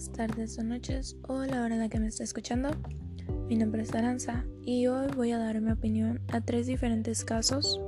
días, 0.00 0.12
tardes 0.12 0.58
o 0.58 0.62
noches 0.62 1.16
o 1.28 1.44
la 1.44 1.62
hora 1.62 1.74
en 1.74 1.80
la 1.80 1.88
que 1.88 2.00
me 2.00 2.06
esté 2.06 2.24
escuchando. 2.24 2.70
Mi 3.48 3.56
nombre 3.56 3.82
es 3.82 3.94
Aranza 3.94 4.44
y 4.64 4.86
hoy 4.86 5.08
voy 5.14 5.32
a 5.32 5.38
dar 5.38 5.60
mi 5.60 5.70
opinión 5.70 6.20
a 6.32 6.40
tres 6.40 6.66
diferentes 6.66 7.24
casos. 7.24 7.80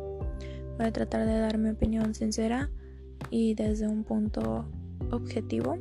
Voy 0.77 0.87
a 0.87 0.93
tratar 0.93 1.27
de 1.27 1.39
dar 1.39 1.59
mi 1.59 1.71
opinión 1.71 2.15
sincera 2.15 2.71
y 3.31 3.55
desde 3.55 3.89
un 3.89 4.05
punto 4.05 4.67
objetivo. 5.11 5.79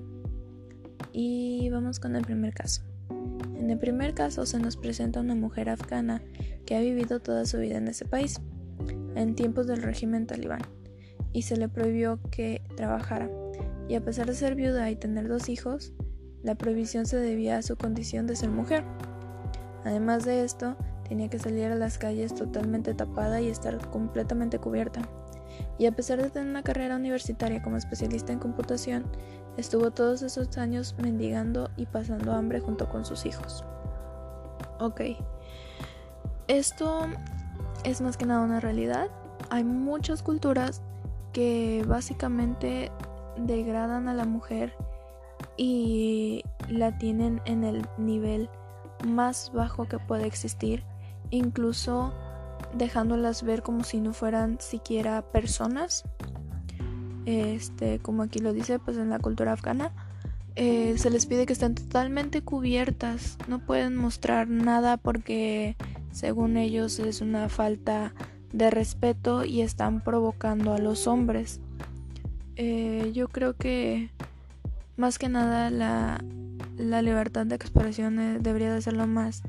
Y 1.11 1.70
vamos 1.70 1.99
con 1.99 2.15
el 2.15 2.23
primer 2.23 2.54
caso. 2.54 2.82
En 3.57 3.70
el 3.70 3.77
primer 3.77 4.13
caso 4.13 4.45
se 4.45 4.59
nos 4.59 4.77
presenta 4.77 5.20
una 5.20 5.36
mujer 5.36 5.70
afgana 5.70 6.21
que 6.66 6.75
ha 6.75 6.79
vivido 6.79 7.20
toda 7.20 7.45
su 7.45 7.57
vida 7.57 7.77
en 7.77 7.88
ese 7.88 8.05
país, 8.05 8.39
en 9.16 9.36
tiempos 9.36 9.68
del 9.68 9.82
régimen 9.82 10.27
talibán, 10.27 10.61
y 11.34 11.41
se 11.41 11.57
le 11.57 11.68
prohibió 11.68 12.19
que 12.32 12.61
trabajara 12.75 13.29
y 13.91 13.95
a 13.95 14.01
pesar 14.05 14.27
de 14.27 14.36
ser 14.36 14.55
viuda 14.55 14.89
y 14.89 14.95
tener 14.95 15.27
dos 15.27 15.50
hijos, 15.50 15.93
la 16.43 16.55
prohibición 16.55 17.05
se 17.05 17.18
debía 17.18 17.57
a 17.57 17.61
su 17.61 17.75
condición 17.75 18.27
de 18.27 18.36
ser 18.36 18.49
mujer. 18.49 18.83
Además 19.83 20.25
de 20.25 20.43
esto, 20.43 20.75
tenía 21.07 21.29
que 21.29 21.39
salir 21.39 21.71
a 21.71 21.75
las 21.75 21.97
calles 21.97 22.33
totalmente 22.33 22.93
tapada 22.93 23.41
y 23.41 23.49
estar 23.49 23.77
completamente 23.89 24.59
cubierta. 24.59 25.01
Y 25.77 25.85
a 25.85 25.91
pesar 25.91 26.21
de 26.21 26.29
tener 26.29 26.49
una 26.49 26.63
carrera 26.63 26.96
universitaria 26.96 27.61
como 27.61 27.77
especialista 27.77 28.32
en 28.32 28.39
computación, 28.39 29.05
estuvo 29.57 29.91
todos 29.91 30.21
esos 30.21 30.57
años 30.57 30.96
mendigando 31.01 31.69
y 31.77 31.85
pasando 31.85 32.33
hambre 32.33 32.59
junto 32.59 32.89
con 32.89 33.05
sus 33.05 33.25
hijos. 33.25 33.63
Ok, 34.80 35.02
esto 36.47 37.08
es 37.83 38.02
más 38.02 38.17
que 38.17 38.25
nada 38.25 38.41
una 38.41 38.59
realidad. 38.59 39.09
Hay 39.49 39.63
muchas 39.63 40.23
culturas 40.23 40.81
que 41.33 41.83
básicamente 41.88 42.91
degradan 43.38 44.07
a 44.07 44.13
la 44.13 44.25
mujer 44.25 44.73
y 45.57 46.44
la 46.69 46.97
tienen 46.97 47.41
en 47.45 47.63
el 47.63 47.85
nivel 47.97 48.49
más 49.05 49.52
bajo 49.53 49.88
que 49.88 49.99
puede 49.99 50.25
existir, 50.25 50.83
incluso 51.30 52.13
dejándolas 52.73 53.44
ver 53.44 53.61
como 53.61 53.83
si 53.83 53.99
no 53.99 54.13
fueran 54.13 54.59
siquiera 54.59 55.22
personas. 55.22 56.03
Este, 57.25 57.99
como 57.99 58.23
aquí 58.23 58.39
lo 58.39 58.53
dice, 58.53 58.79
pues 58.79 58.97
en 58.97 59.09
la 59.09 59.19
cultura 59.19 59.53
afgana, 59.53 59.91
eh, 60.55 60.95
se 60.97 61.09
les 61.09 61.25
pide 61.25 61.45
que 61.45 61.53
estén 61.53 61.75
totalmente 61.75 62.41
cubiertas, 62.41 63.38
no 63.47 63.59
pueden 63.59 63.95
mostrar 63.95 64.49
nada 64.49 64.97
porque 64.97 65.77
según 66.11 66.57
ellos 66.57 66.99
es 66.99 67.22
una 67.22 67.47
falta 67.47 68.13
de 68.52 68.69
respeto 68.69 69.45
y 69.45 69.61
están 69.61 70.02
provocando 70.02 70.73
a 70.73 70.77
los 70.77 71.07
hombres. 71.07 71.61
Eh, 72.57 73.11
yo 73.13 73.29
creo 73.29 73.55
que 73.55 74.11
más 74.97 75.17
que 75.17 75.30
nada 75.30 75.70
la, 75.70 76.22
libertad 77.02 77.45
de 77.45 77.56
expresión 77.56 78.20
eh, 78.20 78.38
debería 78.39 78.73
de 78.73 78.81
ser 78.81 78.94
lo 78.94 79.08
más 79.08 79.44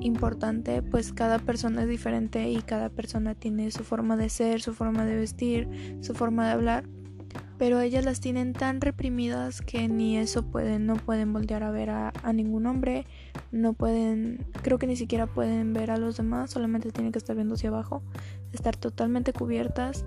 importante, 0.00 0.82
pues 0.82 1.12
cada 1.12 1.38
persona 1.38 1.82
es 1.82 1.88
diferente 1.88 2.50
y 2.50 2.60
cada 2.62 2.88
persona 2.88 3.34
tiene 3.34 3.70
su 3.70 3.84
forma 3.84 4.16
de 4.16 4.28
ser, 4.28 4.60
su 4.60 4.74
forma 4.74 5.04
de 5.04 5.16
vestir, 5.16 5.98
su 6.00 6.14
forma 6.14 6.46
de 6.46 6.52
hablar, 6.52 6.84
pero 7.58 7.80
ellas 7.80 8.04
las 8.04 8.20
tienen 8.20 8.52
tan 8.52 8.80
reprimidas 8.80 9.62
que 9.62 9.88
ni 9.88 10.18
eso 10.18 10.44
pueden, 10.44 10.86
no 10.86 10.96
pueden 10.96 11.32
voltear 11.32 11.62
a 11.62 11.70
ver 11.70 11.90
a, 11.90 12.12
a 12.22 12.32
ningún 12.32 12.66
hombre, 12.66 13.06
no 13.52 13.72
pueden, 13.72 14.46
creo 14.62 14.78
que 14.78 14.86
ni 14.86 14.96
siquiera 14.96 15.26
pueden 15.26 15.72
ver 15.72 15.90
a 15.90 15.96
los 15.96 16.16
demás, 16.16 16.50
solamente 16.50 16.90
tienen 16.90 17.12
que 17.12 17.18
estar 17.18 17.34
viendo 17.36 17.54
hacia 17.54 17.70
abajo, 17.70 18.02
estar 18.52 18.76
totalmente 18.76 19.32
cubiertas 19.32 20.04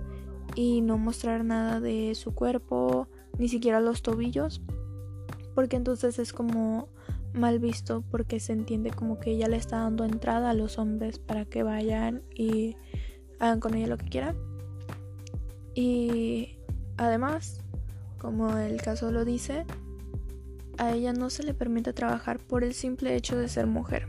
y 0.54 0.80
no 0.80 0.98
mostrar 0.98 1.44
nada 1.44 1.80
de 1.80 2.14
su 2.14 2.34
cuerpo, 2.34 3.08
ni 3.38 3.48
siquiera 3.48 3.80
los 3.80 4.02
tobillos, 4.02 4.62
porque 5.54 5.76
entonces 5.76 6.18
es 6.18 6.32
como 6.32 6.88
mal 7.32 7.58
visto 7.58 8.02
porque 8.10 8.40
se 8.40 8.52
entiende 8.52 8.90
como 8.90 9.18
que 9.20 9.30
ella 9.30 9.48
le 9.48 9.56
está 9.56 9.78
dando 9.78 10.04
entrada 10.04 10.50
a 10.50 10.54
los 10.54 10.78
hombres 10.78 11.18
para 11.18 11.44
que 11.44 11.62
vayan 11.62 12.22
y 12.34 12.76
hagan 13.38 13.60
con 13.60 13.74
ella 13.74 13.86
lo 13.86 13.98
que 13.98 14.08
quieran. 14.08 14.36
Y 15.74 16.58
además, 16.96 17.60
como 18.18 18.56
el 18.56 18.80
caso 18.82 19.12
lo 19.12 19.24
dice, 19.24 19.64
a 20.78 20.92
ella 20.92 21.12
no 21.12 21.30
se 21.30 21.42
le 21.42 21.54
permite 21.54 21.92
trabajar 21.92 22.38
por 22.38 22.64
el 22.64 22.74
simple 22.74 23.14
hecho 23.14 23.36
de 23.36 23.48
ser 23.48 23.66
mujer. 23.66 24.06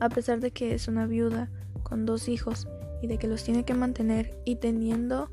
A 0.00 0.08
pesar 0.08 0.40
de 0.40 0.50
que 0.50 0.74
es 0.74 0.88
una 0.88 1.06
viuda 1.06 1.48
con 1.82 2.06
dos 2.06 2.28
hijos 2.28 2.66
y 3.02 3.06
de 3.06 3.18
que 3.18 3.28
los 3.28 3.44
tiene 3.44 3.64
que 3.64 3.74
mantener 3.74 4.36
y 4.44 4.56
teniendo 4.56 5.30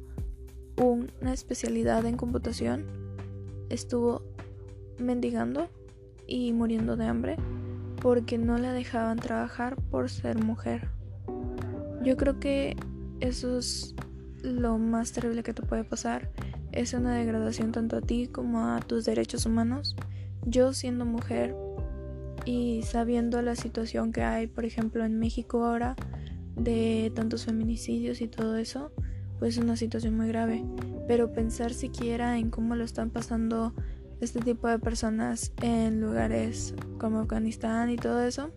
una 0.79 1.33
especialidad 1.33 2.05
en 2.05 2.17
computación, 2.17 2.85
estuvo 3.69 4.23
mendigando 4.97 5.69
y 6.25 6.53
muriendo 6.53 6.95
de 6.95 7.05
hambre 7.05 7.37
porque 8.01 8.37
no 8.37 8.57
la 8.57 8.71
dejaban 8.71 9.17
trabajar 9.17 9.75
por 9.75 10.09
ser 10.09 10.43
mujer. 10.43 10.89
Yo 12.03 12.15
creo 12.15 12.39
que 12.39 12.77
eso 13.19 13.59
es 13.59 13.93
lo 14.41 14.77
más 14.77 15.11
terrible 15.11 15.43
que 15.43 15.53
te 15.53 15.63
puede 15.63 15.83
pasar. 15.83 16.31
Es 16.71 16.93
una 16.93 17.15
degradación 17.15 17.71
tanto 17.71 17.97
a 17.97 18.01
ti 18.01 18.27
como 18.27 18.67
a 18.67 18.79
tus 18.79 19.03
derechos 19.03 19.45
humanos. 19.45 19.95
Yo 20.45 20.71
siendo 20.71 21.05
mujer 21.05 21.55
y 22.45 22.83
sabiendo 22.83 23.41
la 23.41 23.55
situación 23.55 24.13
que 24.13 24.21
hay, 24.21 24.47
por 24.47 24.63
ejemplo, 24.63 25.03
en 25.03 25.19
México 25.19 25.65
ahora, 25.65 25.95
de 26.55 27.11
tantos 27.13 27.45
feminicidios 27.45 28.21
y 28.21 28.27
todo 28.27 28.55
eso, 28.55 28.93
pues 29.39 29.57
es 29.57 29.63
una 29.63 29.77
situación 29.77 30.15
muy 30.15 30.27
grave. 30.27 30.63
Pero 31.07 31.31
pensar 31.31 31.73
siquiera 31.73 32.37
en 32.37 32.51
cómo 32.51 32.75
lo 32.75 32.83
están 32.83 33.09
pasando 33.09 33.73
este 34.21 34.39
tipo 34.41 34.67
de 34.67 34.79
personas 34.79 35.53
en 35.61 36.01
lugares 36.01 36.75
como 36.99 37.19
Afganistán 37.19 37.89
y 37.89 37.95
todo 37.95 38.21
eso, 38.21 38.51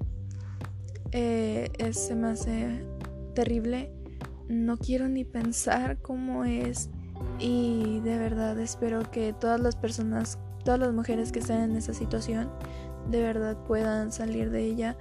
eh, 1.12 1.70
es, 1.78 1.98
se 1.98 2.14
me 2.14 2.28
hace 2.28 2.84
terrible. 3.34 3.92
No 4.48 4.76
quiero 4.76 5.08
ni 5.08 5.24
pensar 5.24 5.98
cómo 6.02 6.44
es 6.44 6.90
y 7.38 8.00
de 8.00 8.18
verdad 8.18 8.58
espero 8.58 9.10
que 9.10 9.32
todas 9.32 9.60
las 9.60 9.76
personas, 9.76 10.38
todas 10.64 10.80
las 10.80 10.92
mujeres 10.92 11.32
que 11.32 11.38
estén 11.38 11.60
en 11.60 11.76
esa 11.76 11.94
situación, 11.94 12.50
de 13.10 13.22
verdad 13.22 13.56
puedan 13.66 14.12
salir 14.12 14.50
de 14.50 14.64
ella 14.64 14.96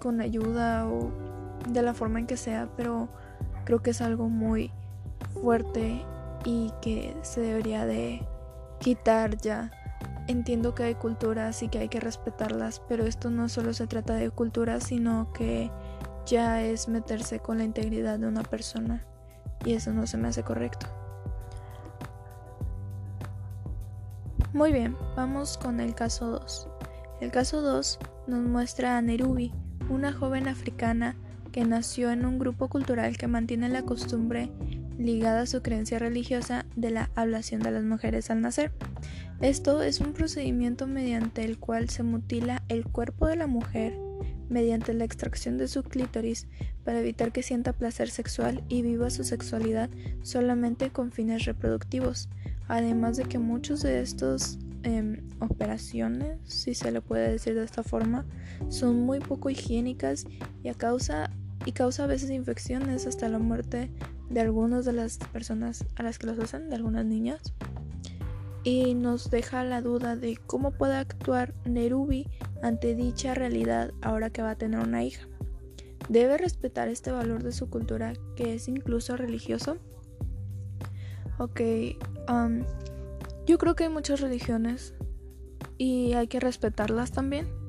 con 0.00 0.20
ayuda 0.20 0.88
o 0.88 1.12
de 1.68 1.82
la 1.82 1.92
forma 1.92 2.20
en 2.20 2.26
que 2.26 2.36
sea, 2.36 2.68
pero 2.76 3.08
creo 3.64 3.82
que 3.82 3.90
es 3.90 4.00
algo 4.00 4.28
muy 4.28 4.70
fuerte 5.42 6.04
y 6.44 6.72
que 6.80 7.16
se 7.22 7.40
debería 7.40 7.84
de 7.84 8.26
quitar 8.78 9.36
ya. 9.36 9.70
Entiendo 10.28 10.74
que 10.74 10.84
hay 10.84 10.94
culturas 10.94 11.62
y 11.62 11.68
que 11.68 11.80
hay 11.80 11.88
que 11.88 12.00
respetarlas, 12.00 12.80
pero 12.88 13.04
esto 13.04 13.28
no 13.28 13.48
solo 13.48 13.74
se 13.74 13.88
trata 13.88 14.14
de 14.14 14.30
culturas, 14.30 14.84
sino 14.84 15.32
que 15.32 15.70
ya 16.26 16.62
es 16.62 16.88
meterse 16.88 17.40
con 17.40 17.58
la 17.58 17.64
integridad 17.64 18.18
de 18.18 18.28
una 18.28 18.44
persona 18.44 19.04
y 19.64 19.74
eso 19.74 19.92
no 19.92 20.06
se 20.06 20.16
me 20.16 20.28
hace 20.28 20.44
correcto. 20.44 20.86
Muy 24.52 24.72
bien, 24.72 24.96
vamos 25.16 25.58
con 25.58 25.80
el 25.80 25.94
caso 25.94 26.30
2. 26.30 26.68
El 27.20 27.30
caso 27.30 27.62
2 27.62 27.98
nos 28.26 28.40
muestra 28.40 28.96
a 28.96 29.02
Nerubi, 29.02 29.52
una 29.88 30.12
joven 30.12 30.46
africana 30.46 31.16
que 31.52 31.64
nació 31.64 32.10
en 32.10 32.24
un 32.24 32.38
grupo 32.38 32.68
cultural 32.68 33.16
que 33.16 33.26
mantiene 33.26 33.68
la 33.68 33.82
costumbre 33.82 34.50
ligada 35.02 35.42
a 35.42 35.46
su 35.46 35.62
creencia 35.62 35.98
religiosa 35.98 36.64
de 36.76 36.90
la 36.90 37.10
ablación 37.14 37.60
de 37.62 37.70
las 37.70 37.84
mujeres 37.84 38.30
al 38.30 38.40
nacer. 38.40 38.72
Esto 39.40 39.82
es 39.82 40.00
un 40.00 40.12
procedimiento 40.12 40.86
mediante 40.86 41.44
el 41.44 41.58
cual 41.58 41.90
se 41.90 42.02
mutila 42.02 42.62
el 42.68 42.84
cuerpo 42.84 43.26
de 43.26 43.36
la 43.36 43.46
mujer 43.46 43.98
mediante 44.48 44.92
la 44.94 45.04
extracción 45.04 45.58
de 45.58 45.66
su 45.66 45.82
clítoris 45.82 46.46
para 46.84 47.00
evitar 47.00 47.32
que 47.32 47.42
sienta 47.42 47.72
placer 47.72 48.10
sexual 48.10 48.62
y 48.68 48.82
viva 48.82 49.10
su 49.10 49.24
sexualidad 49.24 49.90
solamente 50.22 50.90
con 50.90 51.10
fines 51.10 51.44
reproductivos. 51.44 52.28
Además 52.68 53.16
de 53.16 53.24
que 53.24 53.38
muchos 53.38 53.82
de 53.82 54.00
estos 54.00 54.58
em, 54.82 55.28
operaciones, 55.40 56.38
si 56.44 56.74
se 56.74 56.92
le 56.92 57.00
puede 57.00 57.30
decir 57.30 57.54
de 57.54 57.64
esta 57.64 57.82
forma, 57.82 58.26
son 58.68 59.00
muy 59.00 59.18
poco 59.18 59.50
higiénicas 59.50 60.26
y 60.62 60.68
a 60.68 60.74
causa 60.74 61.30
y 61.64 61.72
causa 61.72 62.04
a 62.04 62.08
veces 62.08 62.30
infecciones 62.30 63.06
hasta 63.06 63.28
la 63.28 63.38
muerte 63.38 63.90
de 64.32 64.40
algunas 64.40 64.84
de 64.84 64.92
las 64.92 65.18
personas 65.18 65.84
a 65.96 66.02
las 66.02 66.18
que 66.18 66.26
los 66.26 66.38
hacen, 66.38 66.70
de 66.70 66.76
algunas 66.76 67.04
niñas. 67.04 67.40
Y 68.64 68.94
nos 68.94 69.30
deja 69.30 69.64
la 69.64 69.82
duda 69.82 70.16
de 70.16 70.38
cómo 70.46 70.70
puede 70.70 70.96
actuar 70.96 71.52
Nerubi 71.64 72.28
ante 72.62 72.94
dicha 72.94 73.34
realidad 73.34 73.92
ahora 74.02 74.30
que 74.30 74.42
va 74.42 74.50
a 74.50 74.56
tener 74.56 74.80
una 74.80 75.04
hija. 75.04 75.26
¿Debe 76.08 76.38
respetar 76.38 76.88
este 76.88 77.10
valor 77.10 77.42
de 77.42 77.52
su 77.52 77.68
cultura 77.68 78.14
que 78.36 78.54
es 78.54 78.68
incluso 78.68 79.16
religioso? 79.16 79.78
Ok, 81.38 81.60
um, 82.28 82.64
yo 83.46 83.58
creo 83.58 83.74
que 83.74 83.84
hay 83.84 83.90
muchas 83.90 84.20
religiones 84.20 84.94
y 85.78 86.12
hay 86.12 86.28
que 86.28 86.40
respetarlas 86.40 87.10
también. 87.12 87.61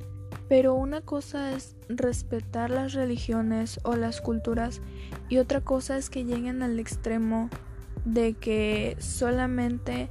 Pero 0.50 0.76
una 0.76 1.02
cosa 1.02 1.54
es 1.54 1.76
respetar 1.90 2.70
las 2.70 2.94
religiones 2.94 3.80
o 3.84 3.96
las 3.96 4.22
culturas 4.22 4.82
y 5.30 5.38
otra 5.38 5.62
cosa 5.62 5.98
es 5.98 6.10
que 6.10 6.26
lleguen 6.26 6.62
al 6.62 6.80
extremo 6.80 7.50
de 8.06 8.34
que 8.34 8.96
solamente 9.00 10.10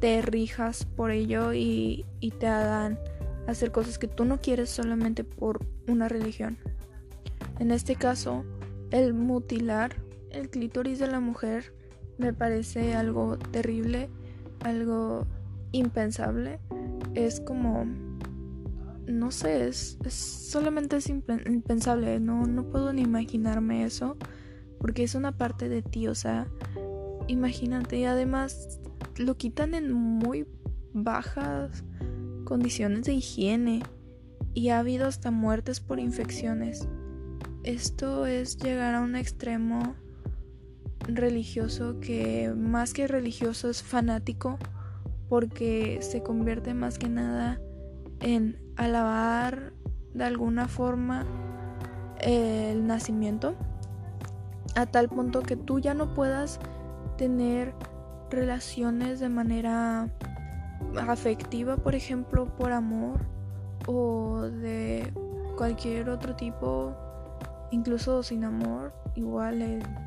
te 0.00 0.22
rijas 0.22 0.84
por 0.84 1.10
ello 1.10 1.52
y, 1.52 2.06
y 2.20 2.30
te 2.30 2.46
hagan 2.46 2.98
hacer 3.46 3.70
cosas 3.70 3.98
que 3.98 4.08
tú 4.08 4.24
no 4.24 4.40
quieres 4.40 4.70
solamente 4.70 5.22
por 5.22 5.60
una 5.86 6.08
religión. 6.08 6.58
En 7.58 7.70
este 7.70 7.94
caso, 7.94 8.44
el 8.90 9.14
mutilar 9.14 9.94
el 10.32 10.48
clítoris 10.48 10.98
de 10.98 11.06
la 11.06 11.20
mujer 11.20 11.72
me 12.18 12.32
parece 12.32 12.94
algo 12.94 13.38
terrible, 13.38 14.08
algo 14.60 15.26
impensable. 15.72 16.58
Es 17.14 17.40
como, 17.40 17.86
no 19.06 19.30
sé, 19.30 19.68
es, 19.68 19.98
solamente 20.08 20.96
es 20.96 21.08
impensable. 21.08 22.20
No, 22.20 22.46
no 22.46 22.68
puedo 22.68 22.92
ni 22.92 23.02
imaginarme 23.02 23.84
eso, 23.84 24.16
porque 24.78 25.02
es 25.02 25.14
una 25.14 25.36
parte 25.36 25.68
de 25.68 25.82
ti, 25.82 26.08
o 26.08 26.14
sea, 26.14 26.48
imagínate. 27.28 27.98
Y 27.98 28.04
además 28.04 28.80
lo 29.16 29.36
quitan 29.36 29.74
en 29.74 29.92
muy 29.92 30.46
bajas 30.92 31.84
condiciones 32.44 33.04
de 33.04 33.14
higiene 33.14 33.82
y 34.54 34.68
ha 34.68 34.78
habido 34.78 35.06
hasta 35.06 35.30
muertes 35.30 35.80
por 35.80 35.98
infecciones. 35.98 36.88
Esto 37.64 38.26
es 38.26 38.56
llegar 38.58 38.94
a 38.94 39.00
un 39.00 39.16
extremo 39.16 39.94
religioso 41.06 42.00
que 42.00 42.52
más 42.56 42.92
que 42.92 43.06
religioso 43.08 43.68
es 43.68 43.82
fanático 43.82 44.58
porque 45.28 45.98
se 46.02 46.22
convierte 46.22 46.74
más 46.74 46.98
que 46.98 47.08
nada 47.08 47.60
en 48.20 48.61
alabar 48.76 49.72
de 50.14 50.24
alguna 50.24 50.68
forma 50.68 51.24
el 52.20 52.86
nacimiento 52.86 53.54
a 54.74 54.86
tal 54.86 55.08
punto 55.08 55.42
que 55.42 55.56
tú 55.56 55.78
ya 55.78 55.94
no 55.94 56.14
puedas 56.14 56.60
tener 57.16 57.74
relaciones 58.30 59.20
de 59.20 59.28
manera 59.28 60.08
afectiva, 61.08 61.76
por 61.76 61.94
ejemplo, 61.94 62.46
por 62.56 62.72
amor 62.72 63.20
o 63.86 64.42
de 64.42 65.12
cualquier 65.56 66.08
otro 66.08 66.34
tipo, 66.34 66.94
incluso 67.70 68.22
sin 68.22 68.44
amor, 68.44 68.92
igual 69.14 69.62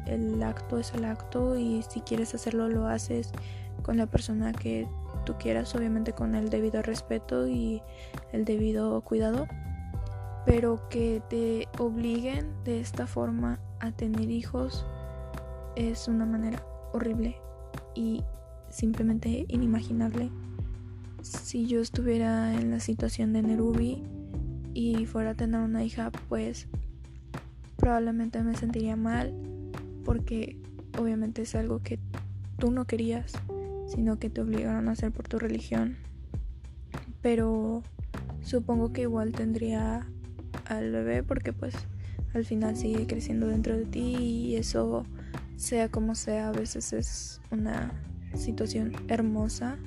el, 0.08 0.44
acto 0.44 0.80
es 0.80 0.94
el 0.94 1.06
acto 1.06 1.58
y 1.58 1.84
si 1.84 2.02
quieres 2.02 2.34
hacerlo 2.34 2.70
lo 2.70 2.88
haces 2.88 3.32
con 3.86 3.98
la 3.98 4.08
persona 4.08 4.52
que 4.52 4.88
tú 5.28 5.36
quieras, 5.38 5.76
obviamente 5.76 6.12
con 6.12 6.34
el 6.34 6.50
debido 6.50 6.82
respeto 6.82 7.48
y 7.48 7.84
el 8.34 8.44
debido 8.44 9.00
cuidado, 9.02 9.46
pero 10.44 10.90
que 10.90 11.22
te 11.30 11.68
obliguen 11.78 12.48
de 12.64 12.80
esta 12.80 13.06
forma 13.06 13.60
a 13.80 13.92
tener 13.92 14.32
hijos 14.32 14.88
es 15.76 16.08
una 16.08 16.26
manera 16.26 16.66
horrible 16.94 17.38
y 17.94 18.24
simplemente 18.72 19.46
inimaginable. 19.50 20.32
Si 21.22 21.68
yo 21.68 21.80
estuviera 21.80 22.56
en 22.56 22.72
la 22.72 22.80
situación 22.80 23.34
de 23.34 23.44
Nerubi 23.44 24.02
y 24.74 25.06
fuera 25.06 25.32
a 25.32 25.36
tener 25.36 25.62
una 25.62 25.84
hija, 25.84 26.12
pues 26.28 26.68
probablemente 27.76 28.42
me 28.42 28.56
sentiría 28.56 28.96
mal 28.96 29.32
porque 30.04 30.58
obviamente 30.98 31.44
es 31.44 31.54
algo 31.54 31.84
que 31.84 32.00
tú 32.58 32.72
no 32.72 32.86
querías, 32.86 33.34
sino 33.88 34.20
que 34.20 34.30
te 34.30 34.42
obligaron 34.42 34.88
a 34.88 34.92
hacer 34.92 35.12
por 35.12 35.28
tu 35.28 35.40
religión. 35.40 35.98
Pero 37.22 37.84
supongo 38.42 38.94
que 38.94 39.02
igual 39.02 39.32
tendría 39.32 40.08
al 40.66 40.92
bebé 40.92 41.24
porque 41.24 41.54
pues 41.54 41.74
al 42.34 42.46
final 42.46 42.76
sigue 42.76 43.08
creciendo 43.08 43.48
dentro 43.48 43.78
de 43.78 43.86
ti 43.86 44.16
y 44.18 44.56
eso 44.56 45.06
sea 45.58 45.90
como 45.90 46.16
sea 46.16 46.50
a 46.50 46.52
veces 46.52 46.94
es 46.94 47.42
una 47.50 47.92
situación 48.36 48.94
hermosa 49.08 49.78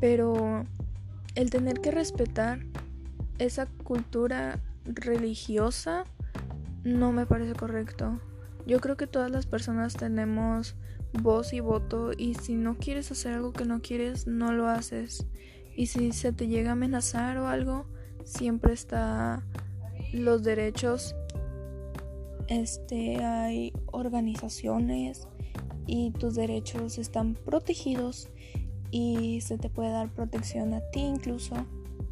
pero 0.00 0.64
el 1.34 1.50
tener 1.50 1.80
que 1.80 1.90
respetar 1.90 2.60
esa 3.38 3.66
cultura 3.66 4.60
religiosa 4.84 6.04
no 6.84 7.12
me 7.12 7.26
parece 7.26 7.54
correcto. 7.54 8.20
Yo 8.66 8.80
creo 8.80 8.96
que 8.96 9.06
todas 9.06 9.30
las 9.30 9.46
personas 9.46 9.94
tenemos 9.94 10.76
voz 11.16 11.52
y 11.52 11.60
voto 11.60 12.10
y 12.16 12.34
si 12.34 12.54
no 12.54 12.76
quieres 12.76 13.10
hacer 13.10 13.34
algo 13.34 13.52
que 13.52 13.64
no 13.64 13.80
quieres, 13.82 14.26
no 14.26 14.52
lo 14.52 14.68
haces. 14.68 15.26
Y 15.74 15.86
si 15.86 16.12
se 16.12 16.32
te 16.32 16.48
llega 16.48 16.70
a 16.70 16.72
amenazar 16.72 17.38
o 17.38 17.48
algo, 17.48 17.86
siempre 18.24 18.72
está 18.72 19.44
los 20.12 20.42
derechos. 20.42 21.14
Este 22.48 23.24
hay 23.24 23.72
organizaciones 23.86 25.28
y 25.86 26.10
tus 26.12 26.34
derechos 26.34 26.98
están 26.98 27.34
protegidos 27.34 28.28
y 28.90 29.40
se 29.40 29.58
te 29.58 29.68
puede 29.68 29.90
dar 29.90 30.08
protección 30.12 30.74
a 30.74 30.80
ti 30.90 31.00
incluso, 31.00 31.54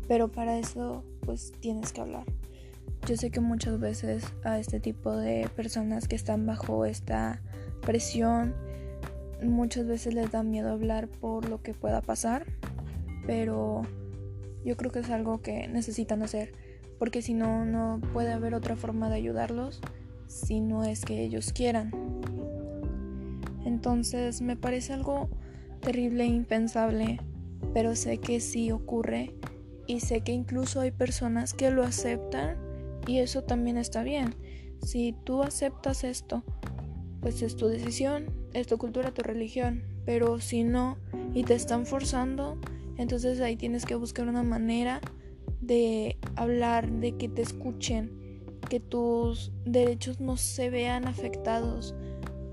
pero 0.08 0.30
para 0.30 0.58
eso 0.58 1.04
pues 1.20 1.52
tienes 1.60 1.92
que 1.92 2.00
hablar. 2.00 2.26
Yo 3.06 3.16
sé 3.16 3.30
que 3.30 3.40
muchas 3.40 3.78
veces 3.80 4.24
a 4.44 4.58
este 4.58 4.80
tipo 4.80 5.14
de 5.14 5.48
personas 5.54 6.08
que 6.08 6.16
están 6.16 6.46
bajo 6.46 6.84
esta 6.84 7.42
presión, 7.82 8.54
muchas 9.44 9.87
veces 9.87 10.14
les 10.14 10.31
da 10.31 10.43
miedo 10.43 10.70
hablar 10.70 11.08
por 11.08 11.49
lo 11.49 11.62
que 11.62 11.75
pueda 11.75 12.00
pasar, 12.00 12.46
pero 13.26 13.82
yo 14.64 14.76
creo 14.76 14.91
que 14.91 15.00
es 15.00 15.11
algo 15.11 15.43
que 15.43 15.69
necesitan 15.69 16.23
hacer, 16.23 16.52
porque 16.99 17.23
si 17.23 17.35
no, 17.35 17.64
no 17.64 18.00
puede 18.12 18.32
haber 18.32 18.55
otra 18.55 18.76
forma 18.76 19.08
de 19.08 19.17
ayudarlos 19.17 19.81
si 20.26 20.61
no 20.61 20.85
es 20.85 21.05
que 21.05 21.23
ellos 21.23 21.52
quieran. 21.52 21.91
Entonces 23.64 24.41
me 24.41 24.56
parece 24.56 24.93
algo 24.93 25.29
terrible 25.81 26.25
e 26.25 26.29
impensable, 26.29 27.20
pero 27.73 27.94
sé 27.94 28.19
que 28.19 28.41
sí 28.41 28.70
ocurre 28.73 29.35
y 29.87 30.00
sé 30.00 30.23
que 30.23 30.32
incluso 30.32 30.81
hay 30.81 30.91
personas 30.91 31.55
que 31.55 31.70
lo 31.70 31.82
aceptan 31.82 32.56
y 33.06 33.19
eso 33.19 33.43
también 33.43 33.76
está 33.76 34.02
bien. 34.02 34.35
Si 34.82 35.14
tú 35.25 35.43
aceptas 35.43 36.05
esto, 36.05 36.43
pues 37.20 37.43
es 37.43 37.56
tu 37.56 37.69
decisión, 37.69 38.44
es 38.54 38.66
tu 38.66 38.78
cultura, 38.78 39.12
tu 39.12 39.22
religión. 39.22 39.82
Pero 40.06 40.40
si 40.40 40.64
no 40.64 40.96
y 41.34 41.44
te 41.44 41.54
están 41.54 41.84
forzando, 41.84 42.58
entonces 42.96 43.40
ahí 43.40 43.56
tienes 43.56 43.84
que 43.84 43.94
buscar 43.94 44.28
una 44.28 44.42
manera 44.42 45.00
de 45.60 46.16
hablar, 46.36 46.90
de 46.90 47.16
que 47.16 47.28
te 47.28 47.42
escuchen, 47.42 48.10
que 48.68 48.80
tus 48.80 49.52
derechos 49.64 50.20
no 50.20 50.36
se 50.36 50.70
vean 50.70 51.06
afectados 51.06 51.94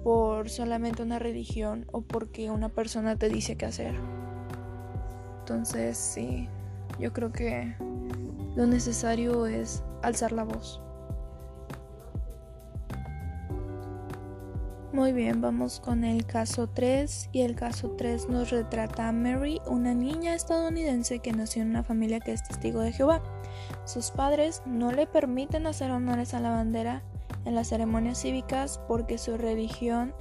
por 0.04 0.50
solamente 0.50 1.04
una 1.04 1.20
religión 1.20 1.86
o 1.92 2.02
porque 2.02 2.50
una 2.50 2.70
persona 2.70 3.16
te 3.16 3.30
dice 3.30 3.56
qué 3.56 3.66
hacer. 3.66 3.94
Entonces 5.40 5.98
sí, 5.98 6.48
yo 7.00 7.14
creo 7.14 7.32
que 7.32 7.76
lo 8.56 8.66
necesario 8.66 9.46
es 9.46 9.84
alzar 10.02 10.32
la 10.32 10.44
voz. 10.44 10.82
Muy 14.94 15.14
bien, 15.14 15.40
vamos 15.40 15.80
con 15.80 16.04
el 16.04 16.26
caso 16.26 16.68
3 16.68 17.30
y 17.32 17.44
el 17.44 17.56
caso 17.56 17.92
3 17.92 18.28
nos 18.28 18.50
retrata 18.50 19.08
a 19.08 19.14
Mary, 19.14 19.62
una 19.66 19.94
niña 19.94 20.36
estadounidense 20.36 21.20
que 21.20 21.32
nació 21.32 21.62
en 21.62 21.70
una 21.70 21.82
familia 21.82 22.20
que 22.20 22.34
es 22.34 22.44
testigo 22.44 22.82
de 22.82 22.92
Jehová. 22.92 23.22
Sus 23.86 24.12
padres 24.12 24.62
no 24.66 24.92
le 24.92 25.08
permiten 25.08 25.66
hacer 25.66 25.92
honores 25.92 26.34
a 26.34 26.42
la 26.42 26.50
bandera 26.50 27.04
en 27.46 27.56
las 27.56 27.70
ceremonias 27.70 28.22
cívicas 28.22 28.82
porque 28.90 29.18
su 29.18 29.38
religión 29.38 30.14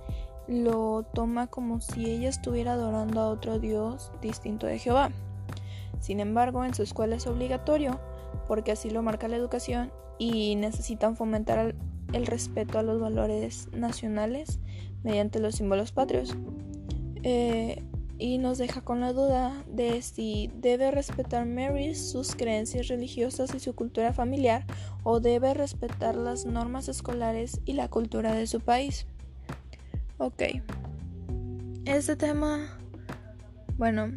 lo 0.46 1.02
toma 1.02 1.48
como 1.48 1.80
si 1.80 2.08
ella 2.08 2.28
estuviera 2.28 2.74
adorando 2.74 3.20
a 3.20 3.28
otro 3.28 3.58
Dios 3.58 4.12
distinto 4.22 4.68
de 4.68 4.78
Jehová. 4.78 5.10
Sin 5.98 6.20
embargo, 6.20 6.64
en 6.64 6.74
su 6.74 6.84
escuela 6.84 7.16
es 7.16 7.26
obligatorio 7.26 7.98
porque 8.46 8.70
así 8.70 8.88
lo 8.88 9.02
marca 9.02 9.26
la 9.26 9.36
educación 9.36 9.90
y 10.16 10.54
necesitan 10.54 11.16
fomentar 11.16 11.74
el 12.12 12.26
respeto 12.26 12.78
a 12.78 12.82
los 12.82 13.00
valores 13.00 13.68
nacionales 13.72 14.58
mediante 15.02 15.40
los 15.40 15.56
símbolos 15.56 15.92
patrios. 15.92 16.36
Eh, 17.22 17.82
y 18.20 18.36
nos 18.36 18.58
deja 18.58 18.82
con 18.82 19.00
la 19.00 19.14
duda 19.14 19.64
de 19.66 20.02
si 20.02 20.50
debe 20.54 20.90
respetar 20.90 21.46
Mary 21.46 21.94
sus 21.94 22.36
creencias 22.36 22.88
religiosas 22.88 23.54
y 23.54 23.60
su 23.60 23.74
cultura 23.74 24.12
familiar 24.12 24.66
o 25.04 25.20
debe 25.20 25.54
respetar 25.54 26.16
las 26.16 26.44
normas 26.44 26.88
escolares 26.88 27.60
y 27.64 27.72
la 27.72 27.88
cultura 27.88 28.34
de 28.34 28.46
su 28.46 28.60
país. 28.60 29.06
Ok. 30.18 30.42
Este 31.86 32.14
tema, 32.14 32.78
bueno, 33.78 34.10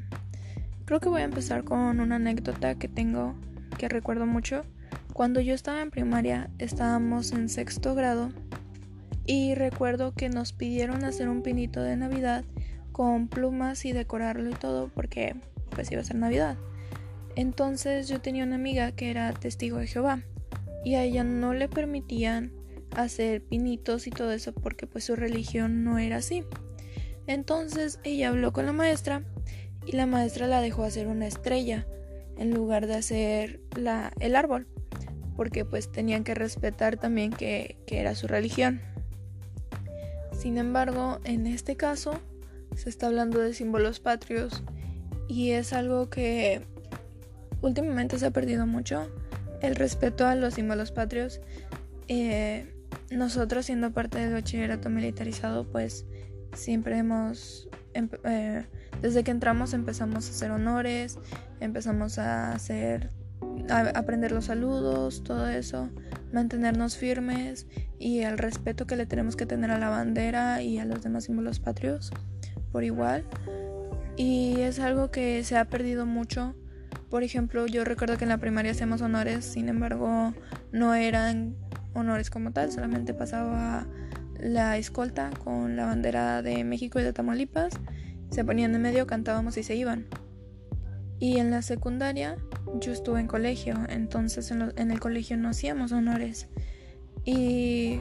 creo 0.83 0.99
que 0.99 1.07
voy 1.07 1.21
a 1.21 1.25
empezar 1.25 1.63
con 1.63 2.01
una 2.01 2.17
anécdota 2.17 2.75
que 2.75 2.89
tengo 2.89 3.35
que 3.77 3.87
recuerdo 3.87 4.25
mucho. 4.25 4.63
Cuando 5.13 5.41
yo 5.41 5.53
estaba 5.53 5.83
en 5.83 5.91
primaria 5.91 6.49
estábamos 6.57 7.33
en 7.33 7.47
sexto 7.47 7.93
grado 7.93 8.31
y 9.27 9.53
recuerdo 9.53 10.15
que 10.15 10.27
nos 10.27 10.53
pidieron 10.53 11.05
hacer 11.05 11.29
un 11.29 11.43
pinito 11.43 11.83
de 11.83 11.95
Navidad 11.95 12.43
con 12.91 13.27
plumas 13.27 13.85
y 13.85 13.91
decorarlo 13.91 14.49
y 14.49 14.53
todo 14.53 14.87
porque 14.87 15.35
pues 15.69 15.91
iba 15.91 16.01
a 16.01 16.03
ser 16.03 16.15
Navidad. 16.15 16.57
Entonces 17.35 18.07
yo 18.07 18.21
tenía 18.21 18.43
una 18.43 18.55
amiga 18.55 18.91
que 18.93 19.11
era 19.11 19.31
testigo 19.33 19.77
de 19.77 19.85
Jehová 19.85 20.23
y 20.83 20.95
a 20.95 21.03
ella 21.03 21.23
no 21.23 21.53
le 21.53 21.69
permitían 21.69 22.51
hacer 22.95 23.43
pinitos 23.43 24.07
y 24.07 24.09
todo 24.09 24.31
eso 24.31 24.51
porque 24.51 24.87
pues 24.87 25.03
su 25.03 25.15
religión 25.15 25.83
no 25.83 25.99
era 25.99 26.17
así. 26.17 26.43
Entonces 27.27 27.99
ella 28.03 28.29
habló 28.29 28.51
con 28.51 28.65
la 28.65 28.73
maestra 28.73 29.23
y 29.85 29.91
la 29.91 30.07
maestra 30.07 30.47
la 30.47 30.59
dejó 30.59 30.83
hacer 30.83 31.05
una 31.05 31.27
estrella 31.27 31.85
en 32.35 32.51
lugar 32.51 32.87
de 32.87 32.95
hacer 32.95 33.61
la, 33.75 34.11
el 34.19 34.35
árbol, 34.35 34.67
porque 35.35 35.65
pues 35.65 35.91
tenían 35.91 36.23
que 36.23 36.35
respetar 36.35 36.97
también 36.97 37.31
que, 37.31 37.77
que 37.85 37.99
era 37.99 38.15
su 38.15 38.27
religión. 38.27 38.81
Sin 40.31 40.57
embargo, 40.57 41.19
en 41.23 41.47
este 41.47 41.75
caso 41.75 42.19
se 42.75 42.89
está 42.89 43.07
hablando 43.07 43.39
de 43.39 43.53
símbolos 43.53 43.99
patrios 43.99 44.63
y 45.27 45.51
es 45.51 45.73
algo 45.73 46.09
que 46.09 46.65
últimamente 47.61 48.19
se 48.19 48.25
ha 48.25 48.31
perdido 48.31 48.67
mucho, 48.67 49.09
el 49.61 49.75
respeto 49.75 50.27
a 50.27 50.35
los 50.35 50.55
símbolos 50.55 50.91
patrios. 50.91 51.41
Eh, 52.07 52.69
nosotros 53.09 53.65
siendo 53.65 53.91
parte 53.91 54.19
del 54.19 54.33
bachillerato 54.33 54.89
militarizado, 54.89 55.65
pues 55.65 56.05
siempre 56.53 56.97
hemos, 56.97 57.69
eh, 57.93 58.65
desde 59.01 59.23
que 59.23 59.31
entramos 59.31 59.73
empezamos 59.73 60.27
a 60.27 60.29
hacer 60.31 60.51
honores, 60.51 61.17
empezamos 61.59 62.19
a 62.19 62.53
hacer, 62.53 63.09
aprender 63.69 64.31
los 64.31 64.45
saludos, 64.45 65.23
todo 65.23 65.47
eso, 65.47 65.89
mantenernos 66.31 66.97
firmes 66.97 67.67
y 67.99 68.19
el 68.21 68.37
respeto 68.37 68.87
que 68.87 68.95
le 68.95 69.05
tenemos 69.05 69.35
que 69.35 69.45
tener 69.45 69.71
a 69.71 69.77
la 69.77 69.89
bandera 69.89 70.61
y 70.61 70.79
a 70.79 70.85
los 70.85 71.01
demás 71.03 71.25
símbolos 71.25 71.59
patrios 71.59 72.11
por 72.71 72.83
igual. 72.83 73.23
Y 74.17 74.59
es 74.59 74.79
algo 74.79 75.11
que 75.11 75.43
se 75.43 75.57
ha 75.57 75.65
perdido 75.65 76.05
mucho. 76.05 76.55
Por 77.09 77.23
ejemplo, 77.23 77.65
yo 77.67 77.83
recuerdo 77.83 78.17
que 78.17 78.25
en 78.25 78.29
la 78.29 78.37
primaria 78.37 78.71
hacíamos 78.71 79.01
honores, 79.01 79.45
sin 79.45 79.69
embargo, 79.69 80.33
no 80.71 80.93
eran 80.93 81.55
honores 81.93 82.29
como 82.29 82.51
tal, 82.51 82.71
solamente 82.71 83.13
pasaba 83.13 83.87
la 84.39 84.77
escolta 84.77 85.29
con 85.43 85.75
la 85.75 85.85
bandera 85.85 86.41
de 86.41 86.63
México 86.63 86.99
y 86.99 87.03
de 87.03 87.13
Tamaulipas, 87.13 87.73
se 88.29 88.43
ponían 88.43 88.73
en 88.75 88.81
medio, 88.81 89.07
cantábamos 89.07 89.57
y 89.57 89.63
se 89.63 89.75
iban. 89.75 90.07
Y 91.19 91.37
en 91.37 91.51
la 91.51 91.61
secundaria 91.61 92.37
yo 92.79 92.91
estuve 92.91 93.19
en 93.19 93.27
colegio, 93.27 93.77
entonces 93.89 94.51
en, 94.51 94.91
el 94.91 94.99
colegio 94.99 95.37
no 95.37 95.49
hacíamos 95.49 95.91
honores. 95.91 96.47
Y 97.23 97.99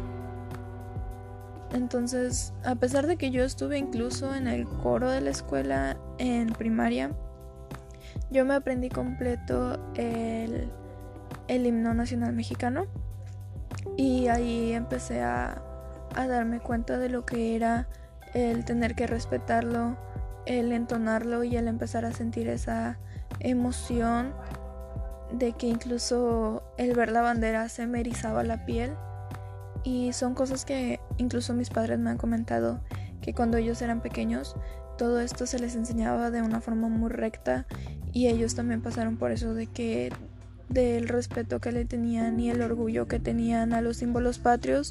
entonces, 1.73 2.53
a 2.65 2.75
pesar 2.75 3.07
de 3.07 3.17
que 3.17 3.31
yo 3.31 3.45
estuve 3.45 3.79
incluso 3.79 4.35
en 4.35 4.47
el 4.47 4.67
coro 4.67 5.11
de 5.11 5.21
la 5.21 5.31
escuela 5.31 5.97
en 6.19 6.49
primaria, 6.49 7.13
yo 8.31 8.45
me 8.45 8.55
aprendí 8.55 8.89
completo 8.89 9.79
el, 9.95 10.71
el 11.49 11.67
himno 11.67 11.95
nacional 11.95 12.33
mexicano 12.33 12.87
y 13.97 14.29
ahí 14.29 14.73
empecé 14.73 15.23
a, 15.23 15.63
a 16.15 16.27
darme 16.27 16.61
cuenta 16.61 16.99
de 16.99 17.09
lo 17.09 17.25
que 17.25 17.57
era 17.57 17.89
el 18.35 18.65
tener 18.65 18.95
que 18.95 19.07
respetarlo, 19.07 19.97
el 20.47 20.73
entonarlo 20.73 21.45
y 21.45 21.57
el 21.57 21.69
empezar 21.69 22.05
a 22.05 22.13
sentir 22.13 22.49
esa 22.49 22.99
emoción 23.41 24.33
de 25.33 25.53
que 25.53 25.67
incluso 25.67 26.63
el 26.77 26.95
ver 26.95 27.11
la 27.11 27.23
bandera 27.23 27.69
se 27.69 27.87
me 27.87 28.01
erizaba 28.01 28.43
la 28.43 28.65
piel 28.67 28.93
y 29.85 30.13
son 30.13 30.35
cosas 30.35 30.65
que 30.65 31.01
incluso 31.17 31.55
mis 31.55 31.71
padres 31.71 31.99
me 31.99 32.11
han 32.11 32.19
comentado 32.19 32.81
que 33.21 33.35
cuando 33.35 33.57
ellos 33.57 33.81
eran 33.83 34.03
pequeños 34.03 34.57
todo 34.99 35.21
esto 35.21 35.47
se 35.47 35.59
les 35.59 35.75
enseñaba 35.75 36.31
de 36.31 36.43
una 36.43 36.61
forma 36.61 36.89
muy 36.89 37.11
recta 37.11 37.67
y 38.13 38.29
ellos 38.29 38.55
también 38.55 38.83
pasaron 38.83 39.17
por 39.17 39.33
eso 39.33 39.55
de 39.55 39.67
que 39.67 40.13
del 40.69 41.09
respeto 41.09 41.61
que 41.61 41.73
le 41.73 41.85
tenían 41.85 42.41
y 42.41 42.51
el 42.51 42.63
orgullo 42.63 43.07
que 43.07 43.19
tenían 43.19 43.73
a 43.73 43.81
los 43.81 43.99
símbolos 43.99 44.39
patrios, 44.39 44.91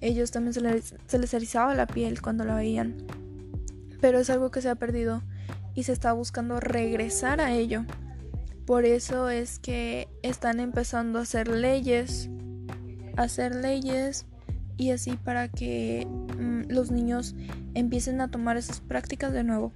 ellos 0.00 0.30
también 0.30 0.54
se 0.54 0.60
les, 0.60 0.94
se 1.06 1.18
les 1.18 1.34
erizaba 1.34 1.74
la 1.74 1.86
piel 1.86 2.20
cuando 2.20 2.44
la 2.44 2.54
veían. 2.54 2.96
Pero 4.00 4.18
es 4.18 4.30
algo 4.30 4.50
que 4.50 4.62
se 4.62 4.68
ha 4.68 4.74
perdido 4.74 5.22
y 5.74 5.84
se 5.84 5.92
está 5.92 6.12
buscando 6.12 6.60
regresar 6.60 7.40
a 7.40 7.52
ello. 7.52 7.84
Por 8.66 8.84
eso 8.84 9.30
es 9.30 9.58
que 9.58 10.08
están 10.22 10.60
empezando 10.60 11.18
a 11.18 11.22
hacer 11.22 11.48
leyes, 11.48 12.28
a 13.16 13.22
hacer 13.22 13.54
leyes 13.54 14.26
y 14.76 14.92
así 14.92 15.12
para 15.12 15.48
que 15.48 16.06
mm, 16.06 16.72
los 16.72 16.90
niños 16.90 17.34
empiecen 17.74 18.20
a 18.20 18.30
tomar 18.30 18.56
esas 18.56 18.80
prácticas 18.80 19.32
de 19.32 19.44
nuevo. 19.44 19.72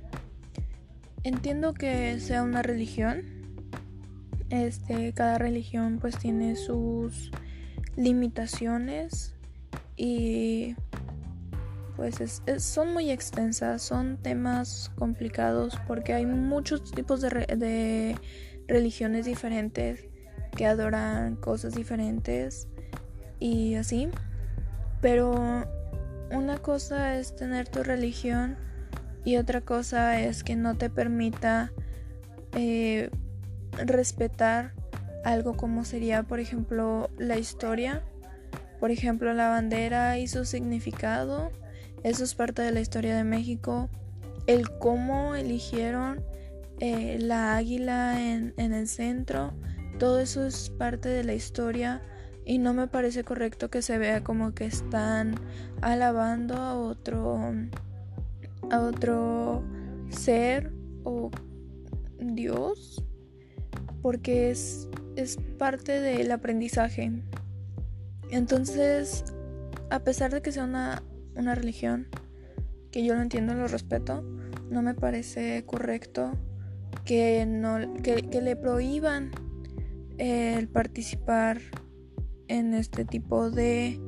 Entiendo 1.24 1.74
que 1.74 2.20
sea 2.20 2.42
una 2.42 2.62
religión. 2.62 3.24
Este, 4.50 5.12
cada 5.12 5.38
religión 5.38 5.98
pues 6.00 6.18
tiene 6.18 6.54
sus 6.54 7.30
limitaciones 7.96 9.34
y 9.96 10.76
pues 11.96 12.42
son 12.58 12.92
muy 12.92 13.10
extensas, 13.10 13.82
son 13.82 14.16
temas 14.16 14.90
complicados 14.96 15.78
porque 15.86 16.12
hay 16.12 16.26
muchos 16.26 16.90
tipos 16.90 17.20
de, 17.20 17.28
de 17.30 18.16
religiones 18.66 19.26
diferentes 19.26 20.06
que 20.56 20.66
adoran 20.66 21.36
cosas 21.36 21.74
diferentes 21.74 22.68
y 23.38 23.74
así. 23.74 24.08
Pero 25.00 25.66
una 26.30 26.58
cosa 26.58 27.16
es 27.18 27.36
tener 27.36 27.68
tu 27.68 27.82
religión 27.82 28.56
y 29.24 29.36
otra 29.36 29.60
cosa 29.60 30.20
es 30.20 30.44
que 30.44 30.56
no 30.56 30.76
te 30.76 30.90
permita 30.90 31.72
eh, 32.52 33.10
respetar 33.72 34.72
algo 35.24 35.56
como 35.56 35.84
sería, 35.84 36.22
por 36.22 36.40
ejemplo, 36.40 37.10
la 37.18 37.38
historia, 37.38 38.02
por 38.80 38.90
ejemplo, 38.90 39.32
la 39.32 39.48
bandera 39.48 40.18
y 40.18 40.28
su 40.28 40.44
significado. 40.44 41.50
Eso 42.04 42.22
es 42.22 42.36
parte 42.36 42.62
de 42.62 42.70
la 42.70 42.80
historia 42.80 43.16
de 43.16 43.24
México. 43.24 43.90
El 44.46 44.70
cómo 44.78 45.34
eligieron 45.34 46.22
eh, 46.78 47.18
la 47.20 47.56
águila 47.56 48.20
en 48.20 48.52
el 48.56 48.86
centro, 48.86 49.52
todo 49.98 50.18
eso 50.18 50.44
es 50.44 50.70
parte 50.70 51.08
de 51.08 51.24
la 51.24 51.34
historia 51.34 52.02
y 52.44 52.58
no 52.58 52.74
me 52.74 52.88
parece 52.88 53.24
correcto 53.24 53.70
que 53.70 53.80
se 53.80 53.96
vea 53.98 54.22
como 54.22 54.54
que 54.54 54.66
están 54.66 55.34
alabando 55.80 56.56
a 56.56 56.76
otro 56.76 57.38
a 58.70 58.80
otro 58.80 59.62
ser 60.08 60.72
o 61.04 61.30
Dios 62.18 63.04
porque 64.02 64.50
es, 64.50 64.88
es 65.16 65.38
parte 65.58 66.00
del 66.00 66.32
aprendizaje 66.32 67.12
entonces 68.30 69.24
a 69.90 70.00
pesar 70.00 70.32
de 70.32 70.42
que 70.42 70.52
sea 70.52 70.64
una, 70.64 71.02
una 71.36 71.54
religión 71.54 72.08
que 72.90 73.04
yo 73.04 73.14
lo 73.14 73.22
entiendo 73.22 73.54
lo 73.54 73.68
respeto 73.68 74.22
no 74.70 74.82
me 74.82 74.94
parece 74.94 75.64
correcto 75.64 76.32
que 77.04 77.44
no 77.46 77.94
que, 78.02 78.22
que 78.22 78.40
le 78.40 78.56
prohíban 78.56 79.30
el 80.18 80.68
participar 80.68 81.60
en 82.48 82.74
este 82.74 83.04
tipo 83.04 83.50
de 83.50 84.00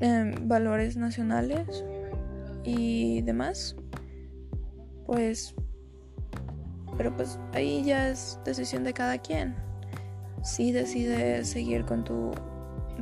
em, 0.00 0.48
valores 0.48 0.96
nacionales 0.96 1.84
y 2.64 3.22
demás. 3.22 3.76
Pues 5.06 5.54
pero 6.96 7.14
pues 7.16 7.38
ahí 7.52 7.82
ya 7.84 8.08
es 8.08 8.38
decisión 8.44 8.84
de 8.84 8.92
cada 8.92 9.18
quien. 9.18 9.54
Si 10.42 10.72
decides 10.72 11.48
seguir 11.48 11.84
con 11.84 12.04
tu 12.04 12.30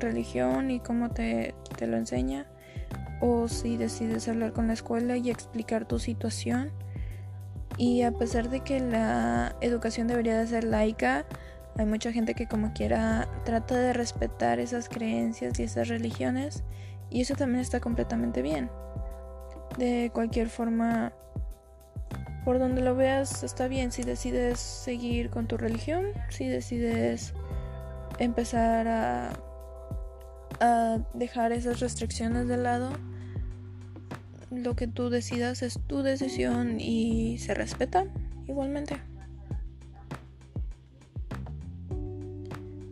religión 0.02 0.70
y 0.70 0.80
cómo 0.80 1.10
te, 1.10 1.54
te 1.76 1.86
lo 1.86 1.96
enseña 1.96 2.46
o 3.20 3.48
si 3.48 3.76
decides 3.76 4.28
hablar 4.28 4.52
con 4.52 4.66
la 4.66 4.74
escuela 4.74 5.16
y 5.16 5.30
explicar 5.30 5.86
tu 5.86 5.98
situación 5.98 6.70
y 7.78 8.02
a 8.02 8.12
pesar 8.12 8.50
de 8.50 8.60
que 8.60 8.80
la 8.80 9.56
educación 9.60 10.08
debería 10.08 10.38
de 10.38 10.46
ser 10.46 10.64
laica 10.64 11.24
hay 11.78 11.86
mucha 11.86 12.12
gente 12.12 12.34
que 12.34 12.46
como 12.46 12.72
quiera 12.74 13.28
trata 13.44 13.76
de 13.76 13.92
respetar 13.92 14.58
esas 14.58 14.88
creencias 14.88 15.58
y 15.58 15.62
esas 15.62 15.88
religiones 15.88 16.64
y 17.08 17.22
eso 17.22 17.34
también 17.34 17.60
está 17.60 17.80
completamente 17.80 18.42
bien. 18.42 18.70
De 19.78 20.10
cualquier 20.12 20.48
forma, 20.48 21.12
por 22.44 22.58
donde 22.58 22.82
lo 22.82 22.94
veas 22.94 23.42
está 23.42 23.68
bien 23.68 23.92
si 23.92 24.02
decides 24.02 24.58
seguir 24.58 25.30
con 25.30 25.46
tu 25.46 25.56
religión, 25.56 26.06
si 26.28 26.46
decides 26.46 27.32
empezar 28.18 28.88
a, 28.88 29.32
dejar 31.14 31.52
esas 31.52 31.80
restricciones 31.80 32.48
de 32.48 32.56
lado. 32.56 32.92
Lo 34.50 34.76
que 34.76 34.86
tú 34.86 35.08
decidas 35.08 35.62
es 35.62 35.78
tu 35.86 36.02
decisión 36.02 36.78
y 36.78 37.38
se 37.38 37.54
respeta 37.54 38.06
igualmente. 38.46 38.96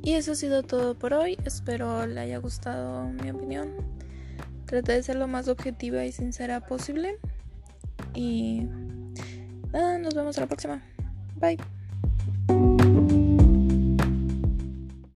Y 0.03 0.15
eso 0.15 0.33
ha 0.33 0.35
sido 0.35 0.63
todo 0.63 0.95
por 0.99 1.13
hoy. 1.13 1.39
Espero 1.45 2.07
le 2.07 2.21
haya 2.21 2.39
gustado 2.39 3.05
mi 3.05 3.31
opinión. 3.31 3.71
Traté 4.65 4.93
de 4.93 5.03
ser 5.03 5.17
lo 5.17 5.29
más 5.29 5.49
objetiva 5.49 6.05
y 6.05 6.13
sincera 6.13 6.67
posible. 6.67 7.19
Y 8.15 8.67
nada, 9.73 9.99
nos 9.99 10.15
vemos 10.15 10.39
a 10.39 10.43
la 10.43 10.47
próxima. 10.47 10.83
Bye. 11.37 11.59